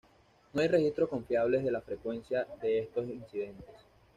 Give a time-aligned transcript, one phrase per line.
[0.53, 3.75] No hay registros confiables de la frecuencia de estos incidentes.